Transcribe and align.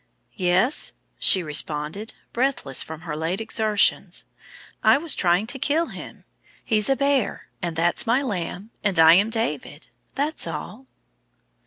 "Yes," 0.37 0.93
she 1.19 1.43
responded, 1.43 2.13
breathless 2.33 2.81
from 2.81 3.01
her 3.01 3.15
late 3.15 3.39
exertions, 3.39 4.25
"I 4.83 4.97
was 4.97 5.15
trying 5.15 5.45
to 5.45 5.59
kill 5.59 5.89
him! 5.89 6.23
He's 6.65 6.89
a 6.89 6.95
bear, 6.95 7.49
and 7.61 7.75
that's 7.75 8.07
my 8.07 8.23
lamb, 8.23 8.71
and 8.83 8.97
I 8.97 9.13
am 9.13 9.29
David; 9.29 9.89
that's 10.15 10.47
all." 10.47 10.87